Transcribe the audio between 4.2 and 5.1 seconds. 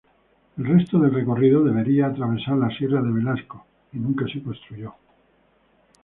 se construyó.